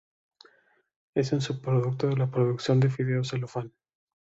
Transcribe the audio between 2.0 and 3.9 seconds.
de la producción de fideos celofán.